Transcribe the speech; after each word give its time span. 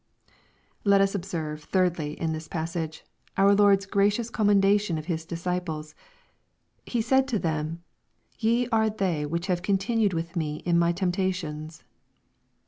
Let 0.83 0.99
us 0.99 1.13
observe, 1.13 1.65
thirdly, 1.65 2.19
in 2.19 2.33
this 2.33 2.47
passage, 2.47 3.03
our 3.37 3.53
LoriTa 3.55 3.87
gracioTis 3.91 4.31
commendation 4.31 4.97
of 4.97 5.05
His 5.05 5.27
disciples. 5.27 5.93
He 6.87 7.03
said 7.03 7.27
to 7.27 7.37
them, 7.37 7.83
"Ye 8.39 8.67
are 8.71 8.89
they 8.89 9.27
which 9.27 9.45
have 9.45 9.61
continued 9.61 10.13
with 10.13 10.35
me 10.35 10.63
in 10.65 10.79
my 10.79 10.91
temptations." 10.91 11.83